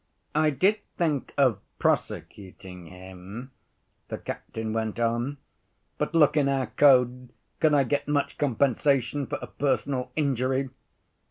[0.33, 3.51] "I did think of prosecuting him,"
[4.07, 5.37] the captain went on,
[5.99, 10.71] "but look in our code, could I get much compensation for a personal injury?